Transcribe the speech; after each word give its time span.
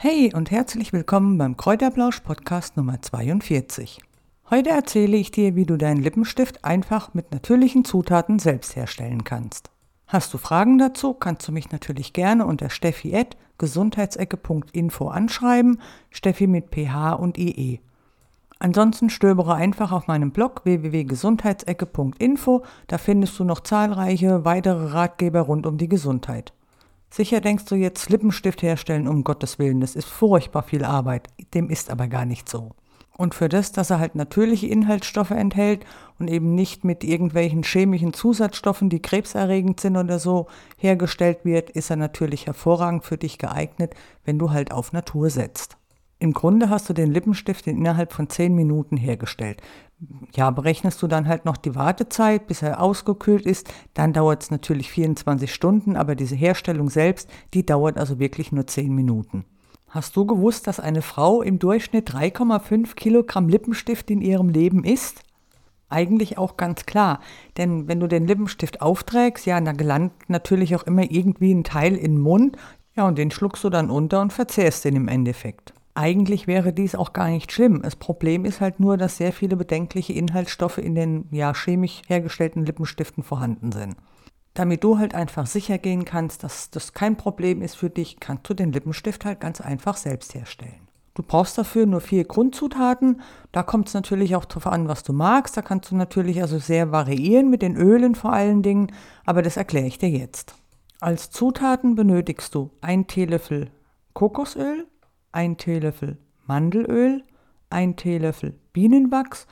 Hey 0.00 0.32
und 0.32 0.52
herzlich 0.52 0.92
willkommen 0.92 1.38
beim 1.38 1.56
Kräuterblausch 1.56 2.20
Podcast 2.20 2.76
Nummer 2.76 3.02
42. 3.02 3.98
Heute 4.48 4.70
erzähle 4.70 5.16
ich 5.16 5.32
dir, 5.32 5.56
wie 5.56 5.66
du 5.66 5.76
deinen 5.76 6.00
Lippenstift 6.00 6.64
einfach 6.64 7.14
mit 7.14 7.32
natürlichen 7.32 7.84
Zutaten 7.84 8.38
selbst 8.38 8.76
herstellen 8.76 9.24
kannst. 9.24 9.72
Hast 10.06 10.32
du 10.32 10.38
Fragen 10.38 10.78
dazu, 10.78 11.14
kannst 11.14 11.48
du 11.48 11.52
mich 11.52 11.72
natürlich 11.72 12.12
gerne 12.12 12.46
unter 12.46 12.70
steffi.gesundheitsecke.info 12.70 15.08
anschreiben, 15.08 15.80
Steffi 16.10 16.46
mit 16.46 16.70
ph 16.70 17.14
und 17.14 17.36
ie. 17.36 17.80
Ansonsten 18.60 19.10
stöbere 19.10 19.56
einfach 19.56 19.90
auf 19.90 20.06
meinem 20.06 20.30
Blog 20.30 20.64
www.gesundheitsecke.info, 20.64 22.62
da 22.86 22.98
findest 22.98 23.36
du 23.40 23.42
noch 23.42 23.64
zahlreiche 23.64 24.44
weitere 24.44 24.92
Ratgeber 24.92 25.40
rund 25.40 25.66
um 25.66 25.76
die 25.76 25.88
Gesundheit. 25.88 26.52
Sicher 27.10 27.40
denkst 27.40 27.64
du 27.64 27.74
jetzt, 27.74 28.10
Lippenstift 28.10 28.62
herstellen, 28.62 29.08
um 29.08 29.24
Gottes 29.24 29.58
Willen, 29.58 29.80
das 29.80 29.96
ist 29.96 30.08
furchtbar 30.08 30.62
viel 30.62 30.84
Arbeit. 30.84 31.28
Dem 31.54 31.70
ist 31.70 31.90
aber 31.90 32.06
gar 32.06 32.24
nicht 32.24 32.48
so. 32.48 32.72
Und 33.16 33.34
für 33.34 33.48
das, 33.48 33.72
dass 33.72 33.90
er 33.90 33.98
halt 33.98 34.14
natürliche 34.14 34.68
Inhaltsstoffe 34.68 35.32
enthält 35.32 35.84
und 36.20 36.30
eben 36.30 36.54
nicht 36.54 36.84
mit 36.84 37.02
irgendwelchen 37.02 37.64
chemischen 37.64 38.12
Zusatzstoffen, 38.12 38.90
die 38.90 39.02
krebserregend 39.02 39.80
sind 39.80 39.96
oder 39.96 40.20
so, 40.20 40.46
hergestellt 40.76 41.44
wird, 41.44 41.68
ist 41.70 41.90
er 41.90 41.96
natürlich 41.96 42.46
hervorragend 42.46 43.04
für 43.04 43.18
dich 43.18 43.38
geeignet, 43.38 43.94
wenn 44.24 44.38
du 44.38 44.52
halt 44.52 44.70
auf 44.70 44.92
Natur 44.92 45.30
setzt. 45.30 45.76
Im 46.20 46.32
Grunde 46.32 46.70
hast 46.70 46.88
du 46.88 46.92
den 46.92 47.10
Lippenstift 47.10 47.66
innerhalb 47.66 48.12
von 48.12 48.28
10 48.28 48.54
Minuten 48.54 48.96
hergestellt. 48.96 49.62
Ja, 50.34 50.50
berechnest 50.50 51.02
du 51.02 51.08
dann 51.08 51.26
halt 51.26 51.44
noch 51.44 51.56
die 51.56 51.74
Wartezeit, 51.74 52.46
bis 52.46 52.62
er 52.62 52.80
ausgekühlt 52.80 53.44
ist, 53.44 53.72
dann 53.94 54.12
dauert 54.12 54.44
es 54.44 54.50
natürlich 54.50 54.90
24 54.90 55.52
Stunden, 55.52 55.96
aber 55.96 56.14
diese 56.14 56.36
Herstellung 56.36 56.88
selbst, 56.88 57.28
die 57.52 57.66
dauert 57.66 57.98
also 57.98 58.20
wirklich 58.20 58.52
nur 58.52 58.66
10 58.66 58.94
Minuten. 58.94 59.44
Hast 59.88 60.16
du 60.16 60.24
gewusst, 60.26 60.66
dass 60.66 60.78
eine 60.78 61.02
Frau 61.02 61.42
im 61.42 61.58
Durchschnitt 61.58 62.10
3,5 62.10 62.94
Kilogramm 62.94 63.48
Lippenstift 63.48 64.10
in 64.10 64.20
ihrem 64.20 64.50
Leben 64.50 64.84
isst? 64.84 65.22
Eigentlich 65.88 66.38
auch 66.38 66.56
ganz 66.56 66.84
klar, 66.86 67.20
denn 67.56 67.88
wenn 67.88 67.98
du 67.98 68.06
den 68.06 68.26
Lippenstift 68.26 68.82
aufträgst, 68.82 69.46
ja, 69.46 69.60
dann 69.60 69.78
gelangt 69.78 70.12
natürlich 70.28 70.76
auch 70.76 70.82
immer 70.82 71.10
irgendwie 71.10 71.52
ein 71.52 71.64
Teil 71.64 71.96
in 71.96 72.16
den 72.16 72.20
Mund, 72.20 72.56
ja, 72.94 73.08
und 73.08 73.16
den 73.16 73.30
schluckst 73.30 73.64
du 73.64 73.70
dann 73.70 73.90
unter 73.90 74.20
und 74.20 74.32
verzehrst 74.32 74.84
den 74.84 74.94
im 74.96 75.08
Endeffekt. 75.08 75.72
Eigentlich 75.98 76.46
wäre 76.46 76.72
dies 76.72 76.94
auch 76.94 77.12
gar 77.12 77.28
nicht 77.28 77.50
schlimm. 77.50 77.82
Das 77.82 77.96
Problem 77.96 78.44
ist 78.44 78.60
halt 78.60 78.78
nur, 78.78 78.96
dass 78.96 79.16
sehr 79.16 79.32
viele 79.32 79.56
bedenkliche 79.56 80.12
Inhaltsstoffe 80.12 80.78
in 80.78 80.94
den 80.94 81.26
ja, 81.32 81.52
chemisch 81.52 82.02
hergestellten 82.06 82.64
Lippenstiften 82.64 83.24
vorhanden 83.24 83.72
sind. 83.72 83.96
Damit 84.54 84.84
du 84.84 84.98
halt 84.98 85.16
einfach 85.16 85.48
sicher 85.48 85.76
gehen 85.76 86.04
kannst, 86.04 86.44
dass 86.44 86.70
das 86.70 86.92
kein 86.92 87.16
Problem 87.16 87.62
ist 87.62 87.74
für 87.74 87.90
dich, 87.90 88.20
kannst 88.20 88.48
du 88.48 88.54
den 88.54 88.70
Lippenstift 88.70 89.24
halt 89.24 89.40
ganz 89.40 89.60
einfach 89.60 89.96
selbst 89.96 90.36
herstellen. 90.36 90.86
Du 91.14 91.24
brauchst 91.24 91.58
dafür 91.58 91.84
nur 91.84 92.00
vier 92.00 92.22
Grundzutaten. 92.22 93.20
Da 93.50 93.64
kommt 93.64 93.88
es 93.88 93.94
natürlich 93.94 94.36
auch 94.36 94.44
darauf 94.44 94.68
an, 94.68 94.86
was 94.86 95.02
du 95.02 95.12
magst. 95.12 95.56
Da 95.56 95.62
kannst 95.62 95.90
du 95.90 95.96
natürlich 95.96 96.40
also 96.42 96.60
sehr 96.60 96.92
variieren 96.92 97.50
mit 97.50 97.60
den 97.60 97.76
Ölen 97.76 98.14
vor 98.14 98.32
allen 98.32 98.62
Dingen, 98.62 98.92
aber 99.26 99.42
das 99.42 99.56
erkläre 99.56 99.88
ich 99.88 99.98
dir 99.98 100.10
jetzt. 100.10 100.54
Als 101.00 101.30
Zutaten 101.30 101.96
benötigst 101.96 102.54
du 102.54 102.70
ein 102.82 103.08
Teelöffel 103.08 103.72
Kokosöl, 104.12 104.86
ein 105.32 105.56
Teelöffel 105.56 106.18
Mandelöl, 106.46 107.22
ein 107.70 107.96
Teelöffel 107.96 108.54
Bienenwachs 108.72 109.46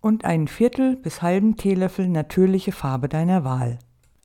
und 0.00 0.24
einen 0.24 0.48
Viertel 0.48 0.96
bis 0.96 1.22
halben 1.22 1.56
Teelöffel 1.56 2.08
natürliche 2.08 2.72
Farbe 2.72 3.08
deiner 3.08 3.44
Wahl. 3.44 3.78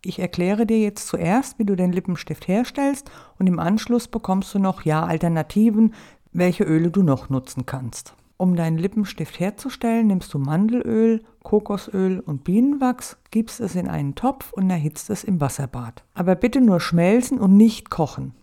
Ich 0.06 0.20
erkläre 0.20 0.66
dir 0.66 0.80
jetzt 0.80 1.08
zuerst, 1.08 1.60
wie 1.60 1.66
du 1.66 1.76
den 1.76 1.92
Lippenstift 1.92 2.48
herstellst 2.48 3.10
und 3.40 3.48
im 3.48 3.60
Anschluss 3.60 4.08
bekommst 4.08 4.54
du 4.54 4.60
noch 4.60 4.84
ja 4.84 5.06
Alternativen, 5.06 5.94
welche 6.32 6.64
Öle 6.64 6.92
du 6.92 7.04
noch 7.04 7.30
nutzen 7.30 7.66
kannst. 7.66 8.16
Um 8.36 8.56
deinen 8.56 8.78
Lippenstift 8.78 9.40
herzustellen, 9.40 10.08
nimmst 10.08 10.34
du 10.34 10.40
Mandelöl, 10.40 11.24
Kokosöl 11.44 12.20
und 12.20 12.44
Bienenwachs, 12.44 13.18
gibst 13.32 13.62
es 13.62 13.76
in 13.76 13.88
einen 13.88 14.16
Topf 14.16 14.52
und 14.52 14.70
erhitzt 14.70 15.10
es 15.10 15.24
im 15.24 15.40
Wasserbad. 15.40 16.04
Aber 16.14 16.36
bitte 16.36 16.60
nur 16.60 16.80
schmelzen 16.80 17.40
und 17.40 17.56
nicht 17.56 17.90
kochen. 17.90 18.34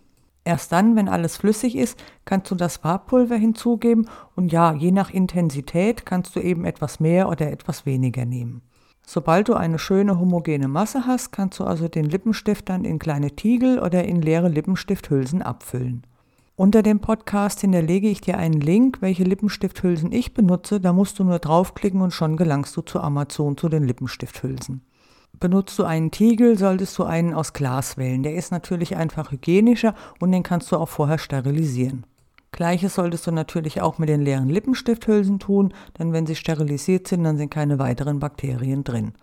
Erst 0.43 0.71
dann, 0.71 0.95
wenn 0.95 1.07
alles 1.07 1.37
flüssig 1.37 1.75
ist, 1.75 2.01
kannst 2.25 2.49
du 2.49 2.55
das 2.55 2.77
Farbpulver 2.77 3.35
hinzugeben 3.35 4.09
und 4.35 4.51
ja, 4.51 4.73
je 4.73 4.91
nach 4.91 5.11
Intensität 5.11 6.05
kannst 6.05 6.35
du 6.35 6.39
eben 6.39 6.65
etwas 6.65 6.99
mehr 6.99 7.29
oder 7.29 7.51
etwas 7.51 7.85
weniger 7.85 8.25
nehmen. 8.25 8.61
Sobald 9.05 9.49
du 9.49 9.53
eine 9.53 9.77
schöne 9.77 10.19
homogene 10.19 10.67
Masse 10.67 11.05
hast, 11.05 11.31
kannst 11.31 11.59
du 11.59 11.63
also 11.63 11.87
den 11.87 12.05
Lippenstift 12.05 12.69
dann 12.69 12.85
in 12.85 12.97
kleine 12.97 13.31
Tiegel 13.31 13.79
oder 13.79 14.03
in 14.05 14.21
leere 14.21 14.47
Lippenstifthülsen 14.47 15.41
abfüllen. 15.41 16.07
Unter 16.55 16.83
dem 16.83 16.99
Podcast 16.99 17.61
hinterlege 17.61 18.07
ich 18.07 18.21
dir 18.21 18.37
einen 18.37 18.61
Link, 18.61 19.01
welche 19.01 19.23
Lippenstifthülsen 19.23 20.11
ich 20.11 20.33
benutze, 20.33 20.79
da 20.79 20.93
musst 20.93 21.19
du 21.19 21.23
nur 21.23 21.39
draufklicken 21.39 22.01
und 22.01 22.11
schon 22.11 22.37
gelangst 22.37 22.75
du 22.77 22.81
zu 22.81 22.99
Amazon 22.99 23.57
zu 23.57 23.67
den 23.67 23.83
Lippenstifthülsen. 23.83 24.81
Benutzt 25.39 25.77
du 25.79 25.83
einen 25.83 26.11
Tiegel, 26.11 26.57
solltest 26.57 26.97
du 26.97 27.03
einen 27.03 27.33
aus 27.33 27.53
Glas 27.53 27.97
wählen. 27.97 28.23
Der 28.23 28.35
ist 28.35 28.51
natürlich 28.51 28.95
einfach 28.95 29.31
hygienischer 29.31 29.95
und 30.19 30.31
den 30.31 30.43
kannst 30.43 30.71
du 30.71 30.77
auch 30.77 30.89
vorher 30.89 31.17
sterilisieren. 31.17 32.05
Gleiches 32.51 32.95
solltest 32.95 33.25
du 33.27 33.31
natürlich 33.31 33.81
auch 33.81 33.97
mit 33.97 34.09
den 34.09 34.21
leeren 34.21 34.49
Lippenstifthülsen 34.49 35.39
tun, 35.39 35.73
denn 35.97 36.11
wenn 36.11 36.27
sie 36.27 36.35
sterilisiert 36.35 37.07
sind, 37.07 37.23
dann 37.23 37.37
sind 37.37 37.49
keine 37.49 37.79
weiteren 37.79 38.19
Bakterien 38.19 38.83
drin. 38.83 39.13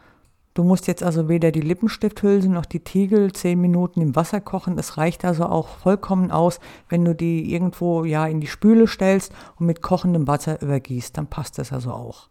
Du 0.55 0.65
musst 0.65 0.89
jetzt 0.89 1.05
also 1.05 1.29
weder 1.29 1.53
die 1.53 1.61
Lippenstifthülsen 1.61 2.53
noch 2.53 2.65
die 2.65 2.81
Tiegel 2.81 3.33
10 3.33 3.61
Minuten 3.61 4.01
im 4.01 4.17
Wasser 4.17 4.41
kochen. 4.41 4.77
Es 4.77 4.97
reicht 4.97 5.25
also 5.25 5.45
auch 5.45 5.69
vollkommen 5.69 6.33
aus, 6.33 6.59
wenn 6.89 7.05
du 7.05 7.15
die 7.15 7.53
irgendwo 7.55 8.05
ja 8.05 8.27
in 8.27 8.41
die 8.41 8.49
Spüle 8.49 8.89
stellst 8.89 9.33
und 9.61 9.67
mit 9.67 9.83
kochendem 9.83 10.27
Wasser 10.27 10.61
übergießt. 10.61 11.17
Dann 11.17 11.29
passt 11.29 11.59
das 11.59 11.73
also 11.73 11.93
auch. 11.93 12.29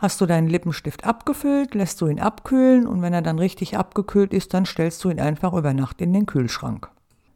Hast 0.00 0.18
du 0.22 0.24
deinen 0.24 0.48
Lippenstift 0.48 1.04
abgefüllt, 1.04 1.74
lässt 1.74 2.00
du 2.00 2.06
ihn 2.06 2.20
abkühlen 2.20 2.86
und 2.86 3.02
wenn 3.02 3.12
er 3.12 3.20
dann 3.20 3.38
richtig 3.38 3.76
abgekühlt 3.76 4.32
ist, 4.32 4.54
dann 4.54 4.64
stellst 4.64 5.04
du 5.04 5.10
ihn 5.10 5.20
einfach 5.20 5.52
über 5.52 5.74
Nacht 5.74 6.00
in 6.00 6.14
den 6.14 6.24
Kühlschrank. 6.24 6.90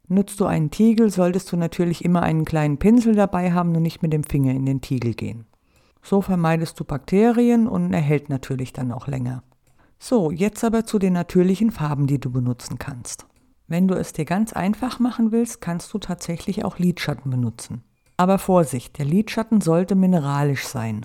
Nutzt 0.09 0.41
du 0.41 0.47
einen 0.47 0.71
Tiegel, 0.71 1.11
solltest 1.11 1.53
du 1.53 1.59
natürlich 1.59 2.07
immer 2.07 2.23
einen 2.23 2.47
kleinen 2.47 2.79
Pinsel 2.79 3.15
dabei 3.17 3.53
haben 3.53 3.77
und 3.77 3.83
nicht 3.83 4.01
mit 4.01 4.15
dem 4.15 4.25
Finger 4.25 4.53
in 4.53 4.65
den 4.65 4.81
Tiegel 4.81 5.13
gehen. 5.13 5.45
So 6.03 6.23
vermeidest 6.23 6.81
du 6.81 6.85
Bakterien 6.85 7.69
und 7.69 7.93
er 7.93 8.01
hält 8.01 8.31
natürlich 8.31 8.73
dann 8.73 8.93
auch 8.93 9.09
länger. 9.09 9.43
So, 9.99 10.31
jetzt 10.31 10.65
aber 10.65 10.87
zu 10.87 10.99
den 10.99 11.13
natürlichen 11.13 11.71
Farben, 11.71 12.07
die 12.07 12.19
du 12.19 12.31
benutzen 12.31 12.79
kannst. 12.79 13.27
Wenn 13.69 13.89
du 13.89 13.95
es 13.95 14.15
dir 14.15 14.25
ganz 14.25 14.55
einfach 14.55 14.99
machen 15.01 15.33
willst, 15.33 15.61
kannst 15.61 15.93
du 15.93 15.99
tatsächlich 15.99 16.65
auch 16.65 16.79
Lidschatten 16.79 17.31
benutzen. 17.31 17.83
Aber 18.17 18.39
Vorsicht, 18.39 18.97
der 18.97 19.05
Lidschatten 19.05 19.61
sollte 19.61 19.95
mineralisch 19.95 20.67
sein. 20.67 21.05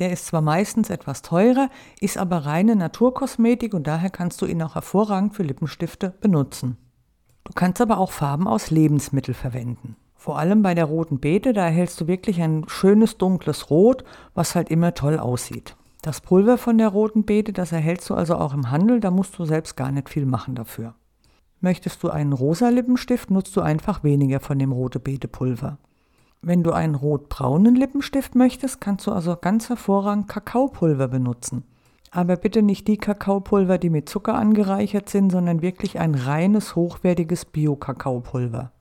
Der 0.00 0.10
ist 0.10 0.26
zwar 0.26 0.40
meistens 0.40 0.90
etwas 0.90 1.22
teurer, 1.22 1.68
ist 2.00 2.16
aber 2.16 2.38
reine 2.38 2.74
Naturkosmetik 2.74 3.74
und 3.74 3.86
daher 3.86 4.10
kannst 4.10 4.40
du 4.40 4.46
ihn 4.46 4.62
auch 4.62 4.74
hervorragend 4.74 5.34
für 5.34 5.42
Lippenstifte 5.42 6.14
benutzen. 6.20 6.78
Du 7.44 7.52
kannst 7.54 7.80
aber 7.80 7.98
auch 7.98 8.10
Farben 8.10 8.48
aus 8.48 8.70
Lebensmitteln 8.70 9.34
verwenden. 9.34 9.96
Vor 10.14 10.38
allem 10.38 10.62
bei 10.62 10.74
der 10.74 10.86
roten 10.86 11.20
Beete, 11.20 11.52
da 11.52 11.64
erhältst 11.64 12.00
du 12.00 12.06
wirklich 12.06 12.40
ein 12.40 12.64
schönes 12.66 13.18
dunkles 13.18 13.70
Rot, 13.70 14.04
was 14.34 14.54
halt 14.54 14.70
immer 14.70 14.94
toll 14.94 15.18
aussieht. 15.18 15.76
Das 16.02 16.22
Pulver 16.22 16.56
von 16.56 16.78
der 16.78 16.88
roten 16.88 17.24
Beete, 17.24 17.52
das 17.52 17.72
erhältst 17.72 18.08
du 18.08 18.14
also 18.14 18.36
auch 18.36 18.54
im 18.54 18.70
Handel, 18.70 19.00
da 19.00 19.10
musst 19.10 19.38
du 19.38 19.44
selbst 19.44 19.76
gar 19.76 19.92
nicht 19.92 20.08
viel 20.08 20.24
machen 20.24 20.54
dafür. 20.54 20.94
Möchtest 21.60 22.02
du 22.02 22.08
einen 22.08 22.32
rosa 22.32 22.70
Lippenstift, 22.70 23.30
nutzt 23.30 23.54
du 23.54 23.60
einfach 23.60 24.02
weniger 24.02 24.40
von 24.40 24.58
dem 24.58 24.72
rote 24.72 24.98
Beete 24.98 25.28
Pulver. 25.28 25.78
Wenn 26.42 26.62
du 26.62 26.72
einen 26.72 26.94
rotbraunen 26.94 27.74
Lippenstift 27.74 28.34
möchtest, 28.34 28.80
kannst 28.80 29.06
du 29.06 29.12
also 29.12 29.36
ganz 29.36 29.68
hervorragend 29.68 30.26
Kakaopulver 30.26 31.08
benutzen. 31.08 31.64
Aber 32.10 32.36
bitte 32.36 32.62
nicht 32.62 32.88
die 32.88 32.96
Kakaopulver, 32.96 33.76
die 33.76 33.90
mit 33.90 34.08
Zucker 34.08 34.34
angereichert 34.34 35.10
sind, 35.10 35.30
sondern 35.30 35.60
wirklich 35.60 35.98
ein 36.00 36.14
reines, 36.14 36.74
hochwertiges 36.74 37.44
Bio-Kakaopulver. 37.44 38.72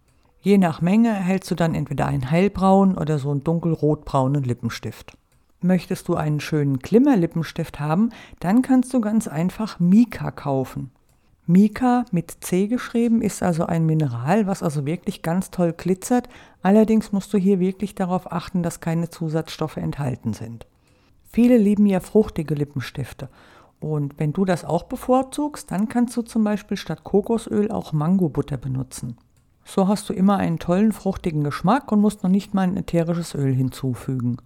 Je 0.41 0.57
nach 0.57 0.81
Menge 0.81 1.09
erhältst 1.09 1.51
du 1.51 1.55
dann 1.55 1.75
entweder 1.75 2.05
einen 2.05 2.23
hellbraunen 2.23 2.97
oder 2.97 3.19
so 3.19 3.29
einen 3.29 3.44
dunkelrotbraunen 3.44 4.44
Lippenstift. 4.44 5.17
Möchtest 5.59 6.07
du 6.07 6.15
einen 6.15 6.39
schönen 6.39 6.79
Glimmer-Lippenstift 6.79 7.81
haben, 7.81 8.12
dann 8.39 8.62
kannst 8.62 8.94
du 8.94 9.01
ganz 9.01 9.27
einfach 9.27 9.79
Mika 9.81 10.31
kaufen. 10.31 10.91
Mika 11.50 12.06
mit 12.12 12.30
C 12.42 12.68
geschrieben 12.68 13.24
ist 13.24 13.42
also 13.42 13.66
ein 13.66 13.84
Mineral, 13.84 14.46
was 14.46 14.62
also 14.62 14.86
wirklich 14.86 15.24
ganz 15.24 15.50
toll 15.50 15.74
glitzert. 15.74 16.30
Allerdings 16.62 17.12
musst 17.12 17.34
du 17.34 17.40
hier 17.40 17.60
wirklich 17.60 17.96
darauf 17.96 18.31
achten, 18.31 18.62
dass 18.62 18.81
keine 18.81 19.10
Zusatzstoffe 19.10 19.78
enthalten 19.78 20.34
sind. 20.34 20.68
Viele 21.31 21.57
lieben 21.57 21.88
ja 21.88 22.01
fruchtige 22.01 22.54
Lippenstifte. 22.54 23.30
Und 23.80 24.19
wenn 24.19 24.31
du 24.31 24.46
das 24.46 24.63
auch 24.63 24.84
bevorzugst, 24.84 25.72
dann 25.72 25.90
kannst 25.90 26.16
du 26.16 26.22
zum 26.22 26.44
Beispiel 26.44 26.78
statt 26.78 27.04
Kokosöl 27.04 27.72
auch 27.72 27.94
Mangobutter 27.94 28.57
benutzen. 28.57 29.18
So 29.66 29.88
hast 29.88 30.07
du 30.07 30.13
immer 30.13 30.38
einen 30.38 30.60
tollen 30.60 30.92
fruchtigen 30.92 31.44
Geschmack 31.44 31.92
und 31.92 32.00
musst 32.00 32.22
noch 32.22 32.30
nicht 32.30 32.54
mal 32.54 32.62
ein 32.62 32.78
ätherisches 32.78 33.34
Öl 33.34 33.56
hinzufügen. 33.56 34.38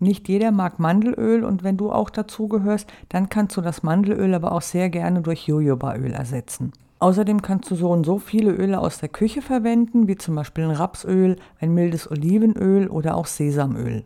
Nicht 0.00 0.28
jeder 0.28 0.50
mag 0.50 0.78
Mandelöl 0.78 1.44
und 1.44 1.62
wenn 1.62 1.76
du 1.76 1.92
auch 1.92 2.08
dazu 2.08 2.48
gehörst, 2.48 2.90
dann 3.10 3.28
kannst 3.28 3.56
du 3.56 3.60
das 3.60 3.82
Mandelöl 3.82 4.34
aber 4.34 4.52
auch 4.52 4.62
sehr 4.62 4.88
gerne 4.88 5.20
durch 5.20 5.46
Jojobaöl 5.46 6.12
ersetzen. 6.12 6.72
Außerdem 7.00 7.42
kannst 7.42 7.70
du 7.70 7.74
so 7.74 7.90
und 7.90 8.04
so 8.04 8.18
viele 8.18 8.50
Öle 8.50 8.80
aus 8.80 8.98
der 8.98 9.10
Küche 9.10 9.42
verwenden, 9.42 10.08
wie 10.08 10.16
zum 10.16 10.34
Beispiel 10.34 10.64
ein 10.64 10.70
Rapsöl, 10.70 11.36
ein 11.58 11.72
mildes 11.72 12.10
Olivenöl 12.10 12.88
oder 12.88 13.14
auch 13.14 13.26
Sesamöl. 13.26 14.04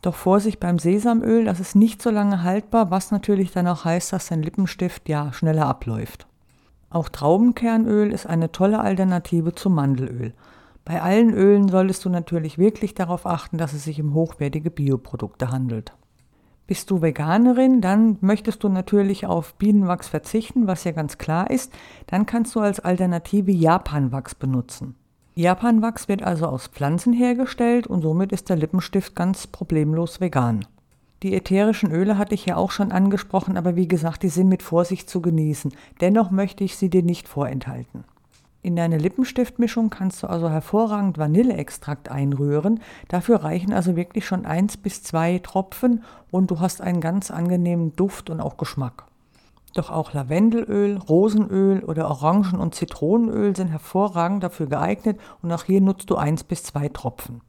Doch 0.00 0.14
Vorsicht 0.14 0.58
beim 0.58 0.78
Sesamöl, 0.80 1.44
das 1.44 1.60
ist 1.60 1.76
nicht 1.76 2.02
so 2.02 2.10
lange 2.10 2.42
haltbar, 2.42 2.90
was 2.90 3.12
natürlich 3.12 3.52
dann 3.52 3.68
auch 3.68 3.84
heißt, 3.84 4.12
dass 4.12 4.28
dein 4.28 4.42
Lippenstift 4.42 5.08
ja 5.08 5.32
schneller 5.32 5.66
abläuft. 5.66 6.26
Auch 6.90 7.08
Traubenkernöl 7.08 8.12
ist 8.12 8.26
eine 8.26 8.52
tolle 8.52 8.80
Alternative 8.80 9.54
zum 9.54 9.74
Mandelöl. 9.74 10.34
Bei 10.84 11.00
allen 11.00 11.32
Ölen 11.32 11.68
solltest 11.68 12.04
du 12.04 12.08
natürlich 12.08 12.58
wirklich 12.58 12.94
darauf 12.94 13.26
achten, 13.26 13.56
dass 13.56 13.72
es 13.72 13.84
sich 13.84 14.00
um 14.00 14.14
hochwertige 14.14 14.70
Bioprodukte 14.70 15.50
handelt. 15.50 15.92
Bist 16.66 16.90
du 16.90 17.02
Veganerin, 17.02 17.80
dann 17.80 18.18
möchtest 18.20 18.64
du 18.64 18.68
natürlich 18.68 19.26
auf 19.26 19.54
Bienenwachs 19.54 20.08
verzichten, 20.08 20.66
was 20.66 20.84
ja 20.84 20.92
ganz 20.92 21.18
klar 21.18 21.50
ist. 21.50 21.72
Dann 22.06 22.24
kannst 22.26 22.54
du 22.54 22.60
als 22.60 22.80
Alternative 22.80 23.50
Japanwachs 23.50 24.34
benutzen. 24.34 24.94
Japanwachs 25.34 26.08
wird 26.08 26.22
also 26.22 26.46
aus 26.46 26.68
Pflanzen 26.68 27.12
hergestellt 27.12 27.86
und 27.86 28.02
somit 28.02 28.32
ist 28.32 28.48
der 28.48 28.56
Lippenstift 28.56 29.14
ganz 29.14 29.46
problemlos 29.46 30.20
vegan. 30.20 30.66
Die 31.22 31.34
ätherischen 31.34 31.92
Öle 31.92 32.18
hatte 32.18 32.34
ich 32.34 32.46
ja 32.46 32.56
auch 32.56 32.70
schon 32.70 32.90
angesprochen, 32.92 33.56
aber 33.56 33.76
wie 33.76 33.88
gesagt, 33.88 34.22
die 34.24 34.28
sind 34.28 34.48
mit 34.48 34.62
Vorsicht 34.62 35.08
zu 35.08 35.22
genießen. 35.22 35.72
Dennoch 36.00 36.30
möchte 36.30 36.64
ich 36.64 36.76
sie 36.76 36.90
dir 36.90 37.02
nicht 37.02 37.28
vorenthalten. 37.28 38.04
In 38.64 38.76
deine 38.76 38.96
Lippenstiftmischung 38.96 39.90
kannst 39.90 40.22
du 40.22 40.28
also 40.28 40.48
hervorragend 40.48 41.18
Vanilleextrakt 41.18 42.08
einrühren. 42.08 42.78
Dafür 43.08 43.42
reichen 43.42 43.72
also 43.72 43.96
wirklich 43.96 44.24
schon 44.24 44.46
eins 44.46 44.76
bis 44.76 45.02
zwei 45.02 45.40
Tropfen 45.40 46.04
und 46.30 46.52
du 46.52 46.60
hast 46.60 46.80
einen 46.80 47.00
ganz 47.00 47.32
angenehmen 47.32 47.96
Duft 47.96 48.30
und 48.30 48.40
auch 48.40 48.56
Geschmack. 48.56 49.06
Doch 49.74 49.90
auch 49.90 50.12
Lavendelöl, 50.12 50.96
Rosenöl 50.96 51.82
oder 51.82 52.08
Orangen- 52.08 52.60
und 52.60 52.76
Zitronenöl 52.76 53.56
sind 53.56 53.68
hervorragend 53.68 54.44
dafür 54.44 54.66
geeignet 54.66 55.18
und 55.42 55.50
auch 55.50 55.64
hier 55.64 55.80
nutzt 55.80 56.08
du 56.10 56.14
eins 56.14 56.44
bis 56.44 56.62
zwei 56.62 56.88
Tropfen. 56.88 57.40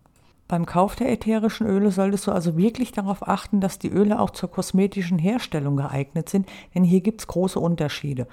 Beim 0.48 0.65
Kauf 0.65 0.95
der 0.95 1.12
ätherischen 1.12 1.68
Öle 1.68 1.92
solltest 1.92 2.25
du 2.25 2.31
also 2.31 2.57
wirklich 2.57 2.92
darauf 2.92 3.27
achten, 3.27 3.60
dass 3.62 3.77
die 3.77 3.89
Öle 3.89 4.19
auch 4.19 4.31
zur 4.31 4.50
kosmetischen 4.50 5.19
Herstellung 5.19 5.77
geeignet 5.77 6.30
sind, 6.30 6.50
denn 6.74 6.83
hier 6.83 7.01
gibt 7.01 7.21
es 7.21 7.27
große 7.27 7.60
Unterschiede. 7.60 8.27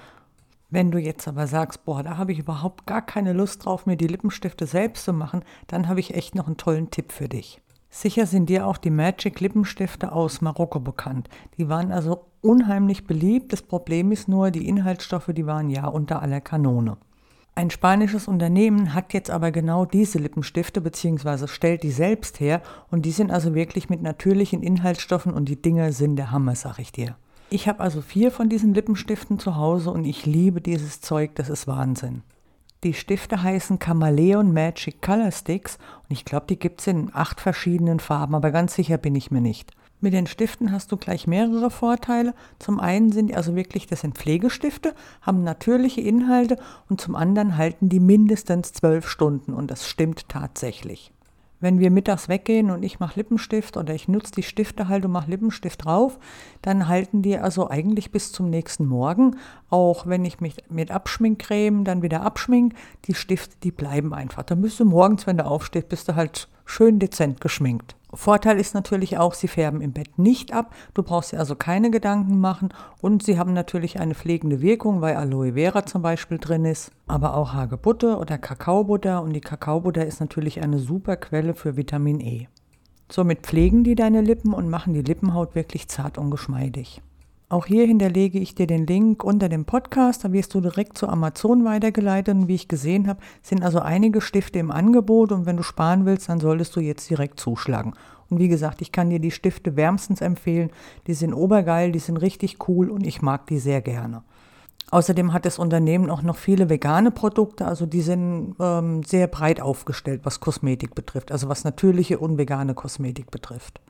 Wenn 0.71 0.91
du 0.91 0.99
jetzt 0.99 1.27
aber 1.27 1.47
sagst, 1.49 1.85
boah, 1.85 2.03
da 2.03 2.17
habe 2.17 2.33
ich 2.33 2.39
überhaupt 2.39 2.87
gar 2.87 3.03
keine 3.03 3.33
Lust 3.33 3.65
drauf, 3.65 3.87
mir 3.87 3.97
die 3.97 4.07
Lippenstifte 4.07 4.67
selbst 4.67 5.05
zu 5.05 5.13
machen, 5.13 5.43
dann 5.67 5.89
habe 5.89 6.01
ich 6.01 6.15
echt 6.15 6.37
noch 6.37 6.47
einen 6.47 6.57
tollen 6.57 6.91
Tipp 6.91 7.11
für 7.11 7.29
dich. 7.29 7.61
Sicher 7.93 8.27
sind 8.27 8.49
dir 8.49 8.69
auch 8.69 8.77
die 8.77 8.91
Magic 8.91 9.41
Lippenstifte 9.41 10.13
aus 10.13 10.41
Marokko 10.41 10.79
bekannt. 10.79 11.29
Die 11.59 11.69
waren 11.69 11.91
also 11.91 12.27
unheimlich 12.41 13.05
beliebt. 13.05 13.53
Das 13.53 13.63
Problem 13.63 14.13
ist 14.13 14.29
nur, 14.29 14.53
die 14.53 14.69
Inhaltsstoffe, 14.69 15.31
die 15.35 15.45
waren 15.45 15.71
ja 15.71 15.89
unter 15.89 16.23
aller 16.23 16.41
Kanone. 16.41 16.99
Ein 17.57 17.71
spanisches 17.71 18.29
Unternehmen 18.29 18.95
hat 18.95 19.13
jetzt 19.13 19.29
aber 19.29 19.51
genau 19.51 19.85
diese 19.85 20.19
Lippenstifte 20.19 20.81
bzw. 20.81 21.49
stellt 21.49 21.83
die 21.83 21.91
selbst 21.91 22.39
her 22.39 22.63
und 22.93 23.05
die 23.05 23.11
sind 23.11 23.33
also 23.33 23.57
wirklich 23.57 23.91
mit 23.91 24.03
natürlichen 24.03 24.63
Inhaltsstoffen 24.63 25.35
und 25.35 25.49
die 25.49 25.61
Dinger 25.61 25.93
sind 25.93 26.15
der 26.15 26.31
Hammer, 26.31 26.55
sag 26.55 26.79
ich 26.79 26.93
dir. 26.93 27.17
Ich 27.53 27.67
habe 27.67 27.81
also 27.81 28.01
vier 28.01 28.31
von 28.31 28.49
diesen 28.49 28.75
Lippenstiften 28.75 29.41
zu 29.41 29.57
Hause 29.57 29.91
und 29.91 30.05
ich 30.05 30.25
liebe 30.25 30.61
dieses 30.61 31.01
Zeug, 31.01 31.35
das 31.35 31.49
ist 31.49 31.67
Wahnsinn. 31.67 32.23
Die 32.85 32.95
Stifte 32.95 33.43
heißen 33.43 33.81
Chameleon 33.81 34.53
Magic 34.53 35.03
Color 35.03 35.33
Sticks 35.33 35.77
und 36.05 36.13
ich 36.13 36.25
glaube, 36.25 36.47
die 36.49 36.61
gibt 36.61 36.81
es 36.81 36.87
in 36.87 37.11
acht 37.13 37.41
verschiedenen 37.41 37.99
Farben, 37.99 38.37
aber 38.37 38.53
ganz 38.53 38.77
sicher 38.77 38.99
bin 38.99 39.17
ich 39.17 39.33
mir 39.33 39.41
nicht. 39.41 39.73
Mit 40.01 40.13
den 40.13 40.29
Stiften 40.29 40.71
hast 40.71 40.93
du 40.93 40.97
gleich 40.97 41.27
mehrere 41.27 41.71
Vorteile. 41.71 42.35
Zum 42.61 42.79
einen 42.79 43.11
sind 43.11 43.27
die 43.27 43.35
also 43.35 43.57
wirklich, 43.57 43.89
das 43.89 44.03
sind 44.03 44.17
Pflegestifte, 44.17 44.95
haben 45.21 45.43
natürliche 45.43 46.01
Inhalte 46.01 46.57
und 46.89 47.01
zum 47.01 47.17
anderen 47.17 47.57
halten 47.57 47.89
die 47.89 48.01
mindestens 48.01 48.73
zwölf 48.73 49.09
Stunden 49.09 49.55
und 49.55 49.73
das 49.73 49.89
stimmt 49.89 50.29
tatsächlich. 50.29 51.13
Wenn 51.61 51.79
wir 51.79 51.91
mittags 51.91 52.29
weggehen 52.29 52.71
und 52.71 52.83
ich 52.83 53.01
mache 53.01 53.19
Lippenstift 53.19 53.77
oder 53.77 53.95
ich 53.95 54.09
nutze 54.09 54.33
die 54.33 54.43
Stifte 54.43 54.89
halt 54.89 55.05
und 55.05 55.13
mache 55.13 55.31
Lippenstift 55.31 55.85
drauf, 55.85 56.19
dann 56.63 56.89
halten 56.89 57.21
die 57.21 57.37
also 57.37 57.69
eigentlich 57.69 58.11
bis 58.11 58.33
zum 58.33 58.49
nächsten 58.49 58.87
Morgen. 58.87 59.37
Auch 59.69 60.07
wenn 60.07 60.25
ich 60.25 60.41
mich 60.41 60.57
mit 60.71 60.91
Abschminkcreme 60.91 61.85
dann 61.85 62.03
wieder 62.03 62.23
abschmink, 62.23 62.75
die 63.05 63.15
Stifte, 63.15 63.57
die 63.63 63.73
bleiben 63.73 64.15
einfach. 64.15 64.43
Dann 64.43 64.63
bist 64.63 64.81
du 64.81 64.87
morgens, 64.87 65.27
wenn 65.27 65.37
du 65.37 65.45
aufstehst, 65.45 65.91
bist 65.91 66.09
du 66.09 66.15
halt 66.15 66.49
schön 66.65 66.99
dezent 66.99 67.41
geschminkt. 67.41 67.95
Vorteil 68.13 68.59
ist 68.59 68.75
natürlich 68.75 69.19
auch, 69.19 69.35
sie 69.35 69.49
färben 69.49 69.81
im 69.81 69.93
Bett 69.93 70.19
nicht 70.19 70.53
ab. 70.53 70.75
Du 70.95 71.03
brauchst 71.03 71.33
dir 71.33 71.39
also 71.39 71.55
keine 71.55 71.91
Gedanken 71.91 72.41
machen. 72.41 72.71
Und 73.01 73.23
sie 73.23 73.39
haben 73.39 73.53
natürlich 73.53 74.01
eine 74.01 74.15
pflegende 74.15 74.61
Wirkung, 74.61 75.01
weil 75.01 75.17
Aloe 75.17 75.53
Vera 75.55 75.87
zum 75.87 76.03
Beispiel 76.03 76.39
drin 76.39 76.65
ist. 76.65 76.91
Aber 77.07 77.37
auch 77.37 77.53
Hagebutte 77.53 78.17
oder 78.17 78.39
Kakaobutter. 78.39 79.23
Und 79.23 79.33
die 79.33 79.41
Kakaobutter 79.41 80.05
ist 80.05 80.21
natürlich 80.21 80.63
eine 80.63 80.79
super 80.79 81.17
Quelle 81.17 81.55
für 81.55 81.77
Vitamin 81.77 82.21
E. 82.21 82.49
Somit 83.11 83.41
pflegen 83.41 83.85
die 83.85 83.95
deine 83.95 84.21
Lippen 84.21 84.53
und 84.53 84.69
machen 84.69 84.95
die 84.95 85.03
Lippenhaut 85.03 85.55
wirklich 85.55 85.89
zart 85.89 86.19
und 86.19 86.31
geschmeidig. 86.31 87.03
Auch 87.51 87.67
hier 87.67 87.85
hinterlege 87.85 88.39
ich 88.39 88.55
dir 88.55 88.69
den 88.69 88.87
Link 88.87 89.25
unter 89.25 89.49
dem 89.49 89.65
Podcast, 89.65 90.25
da 90.25 90.33
wirst 90.33 90.55
du 90.55 90.61
direkt 90.61 90.97
zu 90.97 91.09
Amazon 91.09 91.65
weitergeleitet. 91.65 92.33
Und 92.33 92.47
wie 92.47 92.55
ich 92.55 92.69
gesehen 92.69 93.09
habe, 93.09 93.19
sind 93.43 93.65
also 93.65 93.81
einige 93.81 94.21
Stifte 94.21 94.61
im 94.61 94.71
Angebot 94.71 95.33
und 95.33 95.47
wenn 95.47 95.57
du 95.57 95.65
sparen 95.65 96.07
willst, 96.07 96.29
dann 96.29 96.39
solltest 96.39 96.77
du 96.77 96.81
jetzt 96.81 97.11
direkt 97.11 97.41
zuschlagen. 97.41 97.95
Und 98.29 98.39
wie 98.39 98.47
gesagt, 98.47 98.81
ich 98.83 98.93
kann 98.93 99.11
dir 99.11 99.19
die 99.19 99.33
Stifte 99.33 99.75
wärmstens 99.75 100.21
empfehlen. 100.21 100.71
Die 101.09 101.15
sind 101.15 101.35
obergeil, 101.35 101.91
die 101.91 101.99
sind 101.99 102.19
richtig 102.19 102.69
cool 102.69 102.89
und 102.89 103.05
ich 103.05 103.21
mag 103.21 103.49
die 103.49 103.59
sehr 103.59 103.81
gerne. 103.81 104.23
Außerdem 104.93 105.33
hat 105.33 105.45
das 105.45 105.59
Unternehmen 105.59 106.09
auch 106.09 106.23
noch 106.23 106.37
viele 106.37 106.71
vegane 106.71 107.11
Produkte, 107.11 107.67
also 107.67 107.85
die 107.85 108.01
sind 108.01 108.55
ähm, 108.61 109.03
sehr 109.03 109.27
breit 109.27 109.61
aufgestellt, 109.61 110.21
was 110.23 110.39
Kosmetik 110.39 110.95
betrifft, 110.95 111.33
also 111.33 111.49
was 111.49 111.65
natürliche 111.65 112.21
und 112.21 112.39
vegane 112.39 112.75
Kosmetik 112.75 113.33
betrifft. 113.33 113.81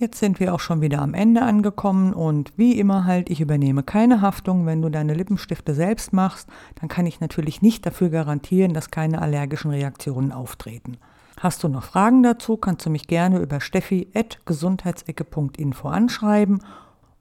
Jetzt 0.00 0.20
sind 0.20 0.38
wir 0.38 0.54
auch 0.54 0.60
schon 0.60 0.80
wieder 0.80 1.02
am 1.02 1.12
Ende 1.12 1.42
angekommen 1.42 2.12
und 2.12 2.52
wie 2.56 2.78
immer 2.78 3.04
halt, 3.04 3.28
ich 3.30 3.40
übernehme 3.40 3.82
keine 3.82 4.20
Haftung. 4.20 4.64
Wenn 4.64 4.80
du 4.80 4.90
deine 4.90 5.12
Lippenstifte 5.12 5.74
selbst 5.74 6.12
machst, 6.12 6.48
dann 6.76 6.88
kann 6.88 7.04
ich 7.04 7.18
natürlich 7.18 7.62
nicht 7.62 7.84
dafür 7.84 8.08
garantieren, 8.08 8.74
dass 8.74 8.92
keine 8.92 9.20
allergischen 9.20 9.72
Reaktionen 9.72 10.30
auftreten. 10.30 10.98
Hast 11.40 11.64
du 11.64 11.68
noch 11.68 11.82
Fragen 11.82 12.22
dazu, 12.22 12.56
kannst 12.56 12.86
du 12.86 12.90
mich 12.90 13.08
gerne 13.08 13.40
über 13.40 13.60
steffi.gesundheitsecke.info 13.60 15.88
anschreiben 15.88 16.62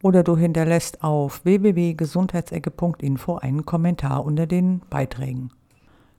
oder 0.04 0.22
du 0.22 0.38
hinterlässt 0.38 1.04
auf 1.04 1.44
www.gesundheitsecke.info 1.46 3.38
einen 3.38 3.66
Kommentar 3.66 4.24
unter 4.24 4.46
den 4.46 4.82
Beiträgen. 4.92 5.50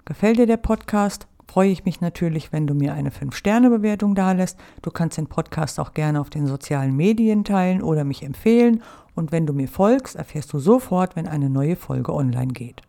Gefällt 0.05 0.38
dir 0.38 0.49
der 0.49 0.56
Podcast? 0.56 1.28
Freue 1.49 1.71
ich 1.71 1.85
mich 1.85 2.00
natürlich, 2.00 2.53
wenn 2.53 2.67
du 2.67 2.75
mir 2.75 2.93
eine 2.95 3.11
5-Sterne-Bewertung 3.11 4.15
dalässt. 4.15 4.59
Du 4.83 4.91
kannst 4.91 5.17
den 5.17 5.27
Podcast 5.27 5.81
auch 5.81 5.95
gerne 5.95 6.20
auf 6.20 6.31
den 6.31 6.46
sozialen 6.46 6.94
Medien 6.94 7.44
teilen 7.44 7.82
oder 7.82 8.05
mich 8.05 8.22
empfehlen. 8.22 8.82
Und 9.15 9.32
wenn 9.32 9.46
du 9.46 9.53
mir 9.53 9.69
folgst, 9.69 10.15
erfährst 10.15 10.53
du 10.53 10.58
sofort, 10.58 11.17
wenn 11.17 11.27
eine 11.27 11.51
neue 11.51 11.75
Folge 11.75 12.15
online 12.15 12.53
geht. 12.53 12.82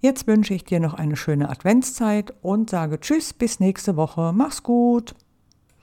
Jetzt 0.00 0.26
wünsche 0.26 0.54
ich 0.54 0.64
dir 0.64 0.80
noch 0.80 0.94
eine 0.94 1.16
schöne 1.16 1.48
Adventszeit 1.48 2.34
und 2.42 2.70
sage 2.70 3.00
Tschüss, 3.00 3.32
bis 3.32 3.60
nächste 3.60 3.96
Woche. 3.96 4.32
Mach's 4.34 4.62
gut. 4.62 5.14